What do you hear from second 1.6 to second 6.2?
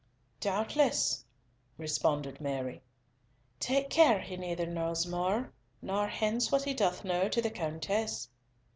responded Mary. "Take care he neither knows more, nor